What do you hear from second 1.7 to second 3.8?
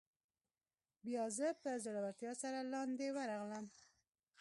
زړورتیا سره لاندې ورغلم.